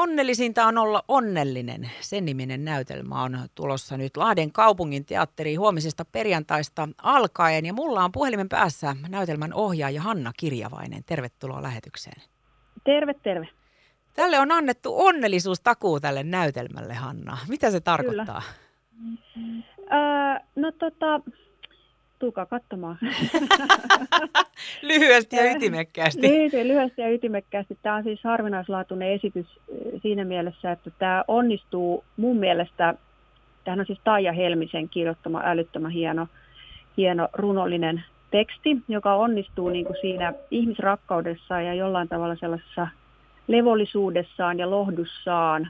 Onnellisinta 0.00 0.66
on 0.66 0.78
olla 0.78 1.04
onnellinen. 1.08 1.90
Sen 2.00 2.24
niminen 2.24 2.64
näytelmä 2.64 3.22
on 3.22 3.38
tulossa 3.54 3.96
nyt 3.96 4.16
Lahden 4.16 4.52
kaupungin 4.52 5.04
teatteriin 5.04 5.60
huomisesta 5.60 6.04
perjantaista 6.04 6.88
alkaen. 7.02 7.66
Ja 7.66 7.72
mulla 7.72 8.04
on 8.04 8.12
puhelimen 8.12 8.48
päässä 8.48 8.96
näytelmän 9.08 9.54
ohjaaja 9.54 10.02
Hanna 10.02 10.32
Kirjavainen. 10.36 11.04
Tervetuloa 11.04 11.62
lähetykseen. 11.62 12.22
Terve, 12.84 13.14
terve. 13.14 13.48
Tälle 14.14 14.40
on 14.40 14.52
annettu 14.52 15.00
onnellisuustakuu 15.00 16.00
tälle 16.00 16.22
näytelmälle, 16.22 16.94
Hanna. 16.94 17.38
Mitä 17.48 17.70
se 17.70 17.80
tarkoittaa? 17.80 18.42
Kyllä. 18.94 19.62
Öö, 19.78 20.40
no 20.56 20.72
tota, 20.72 21.20
Tulkaa 22.20 22.46
katsomaan. 22.46 22.98
lyhyesti 24.82 25.36
ja 25.36 25.52
ytimekkäästi. 25.56 26.22
Lyhyesti, 26.22 26.68
lyhyesti 26.68 27.02
ja 27.02 27.10
ytimekkäästi. 27.10 27.78
Tämä 27.82 27.96
on 27.96 28.02
siis 28.02 28.24
harvinaislaatuinen 28.24 29.12
esitys 29.12 29.46
eh, 29.46 30.00
siinä 30.02 30.24
mielessä, 30.24 30.72
että 30.72 30.90
tämä 30.98 31.24
onnistuu 31.28 32.04
mun 32.16 32.36
mielestä, 32.36 32.94
tämähän 33.64 33.80
on 33.80 33.86
siis 33.86 34.00
Taija 34.04 34.32
Helmisen 34.32 34.88
kirjoittama 34.88 35.42
älyttömän 35.44 35.90
hieno, 35.90 36.26
hieno 36.96 37.28
runollinen 37.32 38.04
teksti, 38.30 38.82
joka 38.88 39.14
onnistuu 39.14 39.68
niin 39.68 39.84
kuin 39.84 39.96
siinä 40.00 40.32
ihmisrakkaudessaan 40.50 41.66
ja 41.66 41.74
jollain 41.74 42.08
tavalla 42.08 42.36
sellaisessa 42.36 42.88
levollisuudessaan 43.48 44.58
ja 44.58 44.70
lohdussaan 44.70 45.68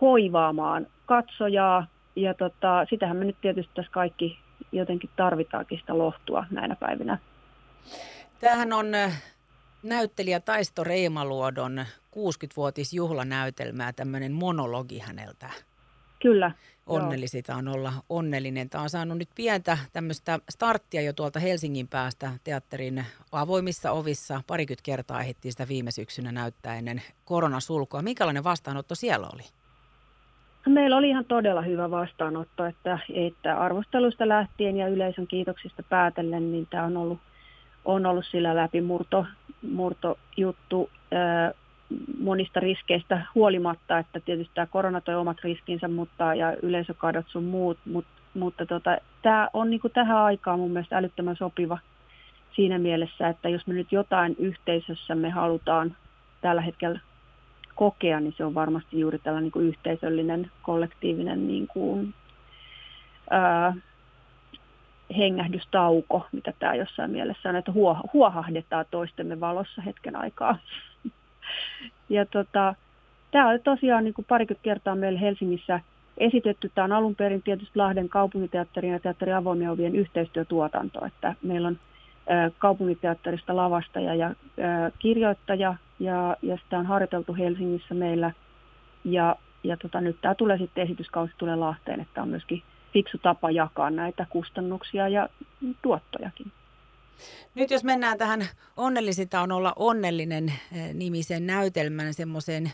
hoivaamaan 0.00 0.86
katsojaa. 1.06 1.86
Ja 2.18 2.34
tota, 2.34 2.86
sitähän 2.90 3.16
me 3.16 3.24
nyt 3.24 3.40
tietysti 3.40 3.72
tässä 3.74 3.92
kaikki 3.92 4.38
jotenkin 4.72 5.10
tarvitaankin 5.16 5.78
sitä 5.78 5.98
lohtua 5.98 6.46
näinä 6.50 6.76
päivinä. 6.76 7.18
Tämähän 8.40 8.72
on 8.72 8.94
äh, 8.94 9.22
näyttelijä 9.82 10.40
Taisto 10.40 10.84
Reimaluodon 10.84 11.84
60-vuotisjuhlanäytelmää, 12.16 13.92
tämmöinen 13.92 14.32
monologi 14.32 14.98
häneltä. 14.98 15.50
Kyllä. 16.22 16.50
Onnellisita 16.86 17.54
on 17.54 17.68
olla 17.68 17.92
onnellinen. 18.08 18.70
Tämä 18.70 18.82
on 18.82 18.90
saanut 18.90 19.18
nyt 19.18 19.28
pientä 19.34 19.78
tämmöistä 19.92 20.38
starttia 20.48 21.02
jo 21.02 21.12
tuolta 21.12 21.40
Helsingin 21.40 21.88
päästä 21.88 22.30
teatterin 22.44 23.04
avoimissa 23.32 23.92
ovissa. 23.92 24.42
Parikymmentä 24.46 24.82
kertaa 24.82 25.20
ehdittiin 25.20 25.52
sitä 25.52 25.68
viime 25.68 25.90
syksynä 25.90 26.32
näyttää 26.32 26.76
ennen 26.76 27.02
koronasulkua. 27.24 28.02
Minkälainen 28.02 28.44
vastaanotto 28.44 28.94
siellä 28.94 29.28
oli? 29.32 29.42
Meillä 30.66 30.96
oli 30.96 31.08
ihan 31.08 31.24
todella 31.24 31.62
hyvä 31.62 31.90
vastaanotto, 31.90 32.64
että, 32.64 32.98
että 33.14 33.58
arvostelusta 33.58 34.28
lähtien 34.28 34.76
ja 34.76 34.88
yleisön 34.88 35.26
kiitoksista 35.26 35.82
päätellen, 35.82 36.52
niin 36.52 36.66
tämä 36.70 36.84
on 36.84 36.96
ollut, 36.96 37.18
on 37.84 38.06
ollut 38.06 38.26
sillä 38.26 38.56
läpi 38.56 38.80
murto, 38.80 39.26
murto 39.72 40.18
juttu 40.36 40.90
ää, 41.12 41.52
monista 42.20 42.60
riskeistä 42.60 43.22
huolimatta, 43.34 43.98
että 43.98 44.20
tietysti 44.20 44.54
tämä 44.54 44.66
korona 44.66 45.00
toi 45.00 45.14
omat 45.14 45.36
riskinsä 45.44 45.88
mutta, 45.88 46.34
ja 46.34 46.56
yleisökadot 46.62 47.26
sun 47.28 47.44
muut, 47.44 47.78
mutta, 47.84 48.10
mutta 48.34 48.66
tota, 48.66 48.98
tämä 49.22 49.48
on 49.52 49.70
niin 49.70 49.80
tähän 49.92 50.16
aikaan 50.16 50.58
mun 50.58 50.70
mielestä 50.70 50.96
älyttömän 50.96 51.36
sopiva 51.36 51.78
siinä 52.56 52.78
mielessä, 52.78 53.28
että 53.28 53.48
jos 53.48 53.66
me 53.66 53.74
nyt 53.74 53.92
jotain 53.92 54.36
yhteisössä 54.38 55.14
me 55.14 55.30
halutaan 55.30 55.96
tällä 56.40 56.60
hetkellä 56.60 57.00
kokea, 57.78 58.20
niin 58.20 58.34
se 58.36 58.44
on 58.44 58.54
varmasti 58.54 59.00
juuri 59.00 59.18
tällainen 59.18 59.44
niin 59.44 59.52
kuin 59.52 59.66
yhteisöllinen, 59.66 60.50
kollektiivinen 60.62 61.48
niin 61.48 61.66
kuin, 61.66 62.14
ää, 63.30 63.74
hengähdystauko, 65.16 66.26
mitä 66.32 66.52
tämä 66.58 66.74
jossain 66.74 67.10
mielessä 67.10 67.48
on, 67.48 67.56
että 67.56 67.72
huohahdetaan 68.12 68.84
toistemme 68.90 69.40
valossa 69.40 69.82
hetken 69.82 70.16
aikaa. 70.16 70.58
ja 72.08 72.26
tota, 72.26 72.74
tämä 73.30 73.48
on 73.48 73.60
tosiaan 73.64 74.04
niin 74.04 74.14
kuin 74.14 74.26
parikymmentä 74.28 74.64
kertaa 74.64 74.94
meillä 74.94 75.18
Helsingissä 75.18 75.80
esitetty. 76.16 76.70
Tämä 76.74 76.84
on 76.84 76.92
alun 76.92 77.14
perin 77.14 77.42
tietysti 77.42 77.78
Lahden 77.78 78.08
kaupungiteatterin 78.08 78.92
ja 78.92 79.00
teatterin 79.00 79.36
avoimien 79.36 79.70
ovien 79.70 79.96
yhteistyötuotanto, 79.96 81.04
että 81.04 81.34
meillä 81.42 81.68
on 81.68 81.78
kaupungiteatterista 82.58 83.56
lavastaja 83.56 84.14
ja 84.14 84.34
kirjoittaja 84.98 85.74
ja, 86.00 86.36
ja 86.42 86.58
sitä 86.64 86.78
on 86.78 86.86
harjoiteltu 86.86 87.34
Helsingissä 87.34 87.94
meillä. 87.94 88.32
Ja, 89.04 89.36
ja 89.64 89.76
tota, 89.76 90.00
nyt 90.00 90.20
tämä 90.20 90.34
tulee 90.34 90.58
sitten 90.58 90.84
esityskausi 90.84 91.32
tulee 91.38 91.56
Lahteen, 91.56 92.00
että 92.00 92.22
on 92.22 92.28
myöskin 92.28 92.62
fiksu 92.92 93.18
tapa 93.18 93.50
jakaa 93.50 93.90
näitä 93.90 94.26
kustannuksia 94.30 95.08
ja 95.08 95.28
tuottojakin. 95.82 96.52
Nyt 97.54 97.70
jos 97.70 97.84
mennään 97.84 98.18
tähän 98.18 98.46
onnellisinta 98.76 99.40
on 99.40 99.52
olla 99.52 99.72
onnellinen 99.76 100.52
nimisen 100.94 101.46
näytelmän 101.46 102.14
semmoiseen 102.14 102.70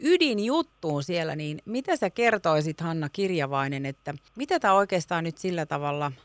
ydinjuttuun 0.00 1.02
siellä, 1.02 1.36
niin 1.36 1.58
mitä 1.64 1.96
sä 1.96 2.10
kertoisit 2.10 2.80
Hanna 2.80 3.08
Kirjavainen, 3.08 3.86
että 3.86 4.14
mitä 4.36 4.60
tämä 4.60 4.74
oikeastaan 4.74 5.24
nyt 5.24 5.38
sillä 5.38 5.66
tavalla– 5.66 6.12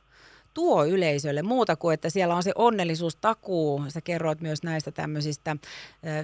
tuo 0.57 0.85
yleisölle 0.85 1.41
muuta 1.41 1.75
kuin, 1.75 1.93
että 1.93 2.09
siellä 2.09 2.35
on 2.35 2.43
se 2.43 2.51
onnellisuus 2.55 3.15
takuu. 3.15 3.83
Sä 3.87 4.01
kerroit 4.01 4.41
myös 4.41 4.63
näistä 4.63 4.91
tämmöisistä 4.91 5.55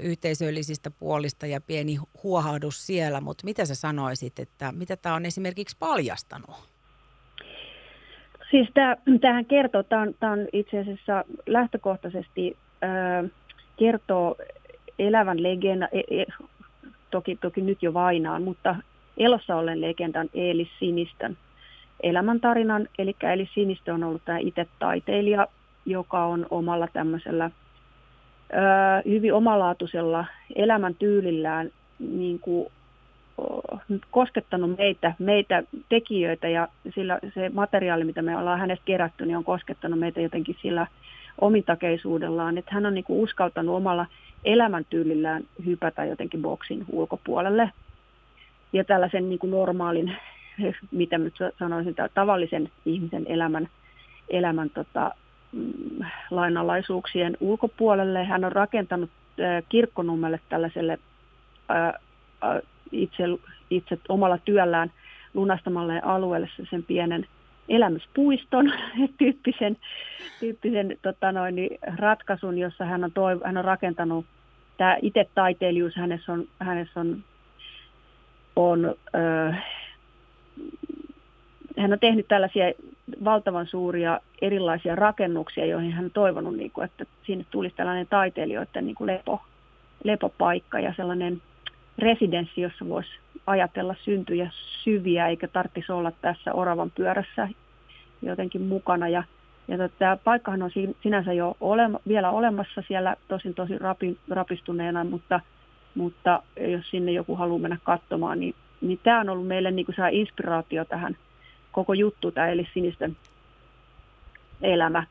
yhteisöllisistä 0.04 0.92
puolista 0.92 1.46
ja 1.46 1.62
pieni 1.62 1.98
huohahdus 2.24 2.88
siellä, 2.88 3.22
mutta 3.22 3.46
mitä 3.46 3.66
sä 3.66 3.76
sanoisit, 3.76 4.40
että 4.40 4.72
mitä 4.72 4.98
tämä 4.98 5.16
on 5.16 5.26
esimerkiksi 5.26 5.78
paljastanut? 5.80 6.56
Siis 8.52 8.70
tämähän 9.22 9.46
kertoo, 9.46 9.84
tämä 9.84 10.02
on, 10.02 10.16
on 10.32 10.48
itse 10.54 10.80
asiassa 10.80 11.24
lähtökohtaisesti 11.46 12.58
ö, 12.84 13.30
kertoo 13.78 14.36
elävän 15.00 15.44
legenda, 15.44 15.88
e, 15.92 16.22
e, 16.22 16.26
toki, 17.12 17.36
toki 17.36 17.62
nyt 17.62 17.84
jo 17.84 17.94
vainaan, 17.94 18.44
mutta 18.44 18.76
elossa 19.18 19.56
ollen 19.56 19.82
legendan 19.82 20.30
Eelis 20.34 20.70
Sinistön 20.80 21.38
elämäntarinan. 22.03 22.88
Eli 22.97 23.16
Eli 23.34 23.50
Sinistö 23.53 23.94
on 23.94 24.03
ollut 24.03 24.22
tämä 24.25 24.38
itse 24.38 24.68
taiteilija, 24.80 25.47
joka 25.86 26.25
on 26.25 26.47
omalla 26.50 26.88
tämmöisellä 26.94 27.46
ö, 27.46 29.09
hyvin 29.09 29.34
omalaatuisella 29.34 30.25
elämäntyylillään 30.56 31.69
niin 32.00 32.40
kuin, 32.40 32.68
koskettanut 34.12 34.78
meitä, 34.78 35.13
meitä 35.19 35.63
tekijöitä. 35.90 36.47
Ja 36.47 36.68
sillä 36.96 37.19
se 37.34 37.52
materiaali, 37.53 38.03
mitä 38.03 38.22
me 38.22 38.38
ollaan 38.38 38.59
hänestä 38.59 38.86
kerätty, 38.86 39.25
niin 39.25 39.38
on 39.38 39.44
koskettanut 39.44 40.00
meitä 40.00 40.22
jotenkin 40.22 40.58
sillä 40.62 40.88
omintakeisuudellaan, 41.42 42.58
että 42.58 42.72
hän 42.74 42.86
on 42.86 42.94
niin 42.94 43.03
kuin 43.03 43.19
uskaltanut 43.19 43.75
omalla 43.75 44.06
elämäntyylillään 44.46 45.44
hypätä 45.66 46.06
jotenkin 46.06 46.42
boksin 46.42 46.86
ulkopuolelle. 46.92 47.72
Ja 48.74 48.84
tällaisen 48.84 49.30
niin 49.30 49.40
kuin 49.40 49.52
normaalin 49.52 50.18
mitä 50.91 51.18
nyt 51.18 51.34
sanoisin, 51.59 51.96
tavallisen 52.14 52.72
ihmisen 52.86 53.25
elämän, 53.28 53.69
elämän 54.30 54.69
tota, 54.69 55.12
mm, 55.52 56.06
lainalaisuuksien 56.31 57.38
ulkopuolelle. 57.40 58.25
Hän 58.25 58.46
on 58.46 58.52
rakentanut 58.52 59.09
kirkkonummelle 59.69 60.40
tällaiselle 60.50 61.00
äh, 61.72 62.62
itse, 62.92 63.24
itse 63.69 63.97
omalla 64.09 64.38
työllään 64.38 64.92
lunastamalle 65.34 66.02
alueelle 66.03 66.50
sen 66.69 66.84
pienen 66.84 67.28
elämyspuiston 67.69 68.74
tyyppisen, 69.18 69.78
tyyppisen 70.40 70.97
tota 71.02 71.31
noin, 71.31 71.56
ratkaisun, 71.97 72.58
jossa 72.58 72.86
hän 72.86 73.03
on, 73.03 73.12
toiv- 73.12 73.46
hän 73.46 73.58
on 73.58 73.66
rakentanut 73.66 74.25
tämä 74.78 74.97
itse 75.02 75.30
taiteilijuus 75.36 75.96
hänessä 75.96 76.31
on, 76.31 76.47
hänessä 76.59 77.00
on, 77.00 77.24
on 78.56 78.96
äh, 79.16 79.66
hän 81.78 81.94
on 81.94 82.00
tehnyt 82.00 82.28
tällaisia 82.28 82.72
valtavan 83.24 83.68
suuria 83.68 84.19
erilaisia 84.41 84.96
rakennuksia, 84.96 85.66
joihin 85.66 85.91
hän 85.91 86.06
on 86.06 86.12
toivonut, 86.12 86.56
niin 86.56 86.72
kuin, 86.72 86.86
että 86.86 87.06
sinne 87.25 87.46
tulisi 87.52 87.75
tällainen 87.75 88.08
taiteilijoiden 88.08 88.86
niin 88.86 88.96
kuin 88.96 89.08
lepo, 89.08 89.42
lepopaikka 90.03 90.80
ja 90.80 90.94
sellainen 90.97 91.42
residenssi, 91.97 92.62
jossa 92.62 92.90
voisi 92.90 93.09
ajatella 93.48 93.95
syntyjä 94.01 94.50
syviä, 94.83 95.28
eikä 95.28 95.48
tarvitsisi 95.48 95.92
olla 95.92 96.12
tässä 96.22 96.54
oravan 96.54 96.92
pyörässä 96.92 97.50
jotenkin 98.22 98.62
mukana. 98.62 99.07
Ja, 99.07 99.24
ja 99.68 99.78
tota, 99.78 99.95
tämä 100.00 100.18
paikkahan 100.24 100.62
on 100.62 100.72
sinänsä 101.04 101.33
jo 101.33 101.57
olema, 101.62 102.00
vielä 102.07 102.31
olemassa 102.31 102.83
siellä, 102.88 103.16
tosin 103.28 103.54
tosi 103.54 103.78
rapi, 103.78 104.18
rapistuneena, 104.30 105.04
mutta, 105.04 105.39
mutta 105.95 106.44
jos 106.60 106.89
sinne 106.89 107.12
joku 107.12 107.36
haluaa 107.36 107.60
mennä 107.60 107.78
katsomaan, 107.83 108.39
niin 108.39 108.56
niin 108.83 109.00
tämä 109.03 109.19
on 109.19 109.30
ollut 109.30 109.47
meille 109.47 109.71
niin 109.71 109.85
kuin 109.85 109.95
saa 109.95 110.07
inspiraatio 110.07 110.85
tähän 110.85 111.18
koko 111.71 111.94
juttu, 111.94 112.31
tämä 112.31 112.47
eli 112.47 112.68
sinisten 112.74 113.18
elämä. 114.62 115.03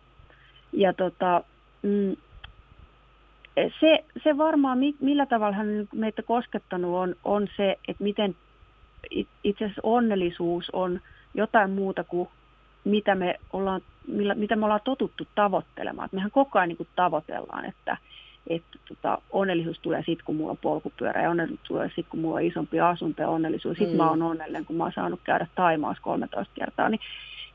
Ja 0.72 0.92
tota, 0.92 1.44
mm, 1.82 2.16
se, 3.80 4.04
se 4.24 4.38
varmaan, 4.38 4.78
millä 5.00 5.26
tavalla 5.26 5.56
hän 5.56 5.88
meitä 5.94 6.22
koskettanut 6.22 6.94
on, 6.94 7.14
on 7.24 7.48
se, 7.56 7.78
että 7.88 8.04
miten 8.04 8.36
itse 9.44 9.64
asiassa 9.64 9.80
onnellisuus 9.82 10.70
on 10.70 11.00
jotain 11.34 11.70
muuta 11.70 12.04
kuin 12.04 12.28
mitä 12.84 13.14
me 13.14 13.40
ollaan, 13.52 13.80
millä, 14.06 14.34
mitä 14.34 14.56
me 14.56 14.64
ollaan 14.64 14.80
totuttu 14.84 15.26
tavoittelemaan. 15.34 16.06
Et 16.06 16.12
mehän 16.12 16.30
koko 16.30 16.58
ajan 16.58 16.68
niin 16.68 16.76
kuin 16.76 16.88
tavoitellaan, 16.96 17.64
että, 17.64 17.96
että 18.46 18.78
tota, 18.88 19.18
onnellisuus 19.30 19.78
tulee 19.78 20.02
sitten, 20.06 20.24
kun 20.24 20.36
mulla 20.36 20.50
on 20.50 20.58
polkupyörä 20.58 21.22
ja 21.22 21.30
onnellisuus 21.30 21.68
tulee 21.68 21.88
sitten, 21.88 22.04
kun 22.10 22.20
mulla 22.20 22.36
on 22.36 22.42
isompi 22.42 22.80
asunto 22.80 23.22
ja 23.22 23.28
onnellisuus. 23.28 23.78
Sitten 23.78 23.96
mm. 23.96 24.02
mä 24.02 24.10
oon 24.10 24.22
onnellinen, 24.22 24.64
kun 24.64 24.76
mä 24.76 24.84
oon 24.84 24.92
saanut 24.94 25.20
käydä 25.24 25.46
Taimaassa 25.54 26.02
13 26.02 26.54
kertaa. 26.54 26.88
Niin, 26.88 27.00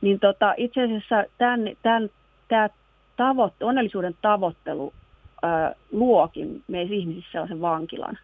niin 0.02 0.20
tota, 0.20 0.54
itse 0.58 0.84
asiassa 0.84 1.24
tämän, 1.38 1.60
tämän, 1.82 2.10
tämä 2.48 2.70
tavo, 3.18 3.52
onnellisuuden 3.62 4.16
tavoittelu 4.22 4.94
ää, 5.42 5.76
luokin 5.92 6.64
meissä 6.68 6.96
ihmisissä 6.96 7.32
sellaisen 7.32 7.62
vankilan. 7.62 8.18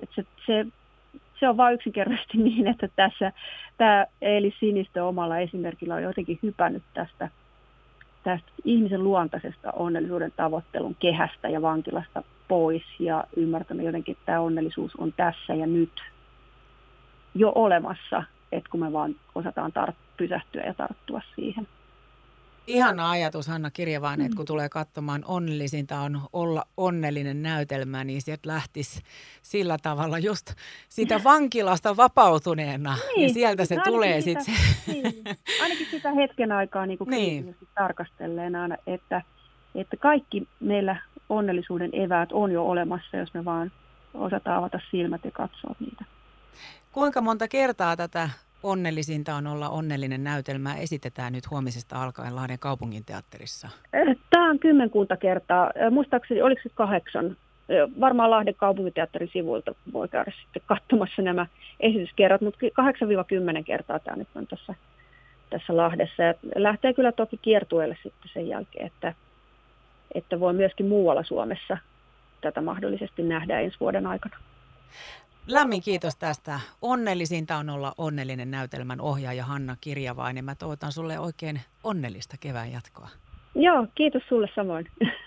Et 0.00 0.10
se, 0.14 0.24
se, 0.46 0.66
se 1.40 1.48
on 1.48 1.56
vain 1.56 1.74
yksinkertaisesti 1.74 2.38
niin, 2.48 2.66
että 2.66 2.88
tässä 2.96 3.32
tämä 3.78 4.06
Eeli 4.22 4.54
Sinistö 4.60 5.04
omalla 5.04 5.38
esimerkillä 5.38 5.94
on 5.94 6.02
jotenkin 6.02 6.38
hypännyt 6.42 6.82
tästä, 6.94 7.28
tästä 8.26 8.52
ihmisen 8.64 9.04
luontaisesta 9.04 9.72
onnellisuuden 9.72 10.32
tavoittelun 10.36 10.96
kehästä 11.00 11.48
ja 11.48 11.62
vankilasta 11.62 12.22
pois 12.48 12.82
ja 12.98 13.24
ymmärtänyt 13.36 13.86
jotenkin, 13.86 14.12
että 14.12 14.26
tämä 14.26 14.40
onnellisuus 14.40 14.96
on 14.96 15.12
tässä 15.12 15.54
ja 15.54 15.66
nyt 15.66 15.92
jo 17.34 17.52
olemassa, 17.54 18.22
että 18.52 18.70
kun 18.70 18.80
me 18.80 18.92
vaan 18.92 19.14
osataan 19.34 19.72
tar- 19.78 19.94
pysähtyä 20.16 20.62
ja 20.62 20.74
tarttua 20.74 21.20
siihen. 21.34 21.68
Ihana 22.66 23.10
ajatus, 23.10 23.48
Hanna 23.48 23.70
Kirjavainen, 23.70 24.20
mm. 24.20 24.26
että 24.26 24.36
kun 24.36 24.46
tulee 24.46 24.68
katsomaan 24.68 25.24
onnellisinta 25.26 26.00
on 26.00 26.20
olla 26.32 26.64
onnellinen 26.76 27.42
näytelmä, 27.42 28.04
niin 28.04 28.22
sieltä 28.22 28.48
lähtisi 28.48 29.02
sillä 29.42 29.76
tavalla 29.82 30.18
just 30.18 30.54
siitä 30.88 31.20
vankilasta 31.24 31.96
vapautuneena, 31.96 32.94
niin, 32.94 33.16
niin 33.16 33.34
sieltä 33.34 33.64
se 33.64 33.76
tulee 33.84 34.20
sitten. 34.20 34.54
Niin, 34.86 35.24
ainakin 35.62 35.86
sitä 35.90 36.12
hetken 36.12 36.52
aikaa 36.52 36.86
niin 36.86 36.98
kuin 36.98 37.10
niin. 37.10 37.56
tarkastelleena, 37.74 38.76
että, 38.86 39.22
että 39.74 39.96
kaikki 39.96 40.48
meillä 40.60 40.96
onnellisuuden 41.28 41.90
eväät 41.92 42.32
on 42.32 42.52
jo 42.52 42.66
olemassa, 42.66 43.16
jos 43.16 43.34
me 43.34 43.44
vaan 43.44 43.72
osataan 44.14 44.58
avata 44.58 44.80
silmät 44.90 45.24
ja 45.24 45.30
katsoa 45.30 45.74
niitä. 45.80 46.04
Kuinka 46.92 47.20
monta 47.20 47.48
kertaa 47.48 47.96
tätä 47.96 48.30
onnellisinta 48.62 49.34
on 49.34 49.46
olla 49.46 49.68
onnellinen 49.68 50.24
näytelmä 50.24 50.76
esitetään 50.76 51.32
nyt 51.32 51.50
huomisesta 51.50 52.02
alkaen 52.02 52.36
Lahden 52.36 52.58
kaupunginteatterissa? 52.58 53.68
Tämä 54.30 54.50
on 54.50 54.58
kymmenkunta 54.58 55.16
kertaa. 55.16 55.70
Muistaakseni, 55.90 56.42
oliko 56.42 56.60
se 56.62 56.68
kahdeksan? 56.74 57.36
Varmaan 58.00 58.30
Lahden 58.30 58.54
kaupunginteatterin 58.54 59.30
sivuilta 59.32 59.74
voi 59.92 60.08
käydä 60.08 60.32
sitten 60.42 60.62
katsomassa 60.66 61.22
nämä 61.22 61.46
esityskerrat, 61.80 62.40
mutta 62.40 62.58
8-10 63.60 63.64
kertaa 63.64 63.98
tämä 63.98 64.16
nyt 64.16 64.28
on 64.34 64.46
tässä, 64.46 64.74
tässä 65.50 65.76
Lahdessa. 65.76 66.22
Ja 66.22 66.34
lähtee 66.56 66.94
kyllä 66.94 67.12
toki 67.12 67.36
kiertueelle 67.36 67.96
sitten 68.02 68.30
sen 68.32 68.48
jälkeen, 68.48 68.86
että, 68.86 69.14
että 70.14 70.40
voi 70.40 70.52
myöskin 70.52 70.86
muualla 70.86 71.24
Suomessa 71.24 71.78
tätä 72.40 72.60
mahdollisesti 72.60 73.22
nähdä 73.22 73.60
ensi 73.60 73.76
vuoden 73.80 74.06
aikana. 74.06 74.36
Lämmin 75.46 75.82
kiitos 75.82 76.16
tästä. 76.16 76.60
Onnellisinta 76.82 77.56
on 77.56 77.70
olla 77.70 77.92
onnellinen 77.98 78.50
näytelmän 78.50 79.00
ohjaaja 79.00 79.44
Hanna 79.44 79.76
Kirjavainen. 79.80 80.44
Mä 80.44 80.54
toivotan 80.54 80.92
sulle 80.92 81.18
oikein 81.18 81.60
onnellista 81.84 82.36
kevään 82.40 82.72
jatkoa. 82.72 83.08
Joo, 83.54 83.86
kiitos 83.94 84.22
sulle 84.28 84.48
samoin. 84.54 84.86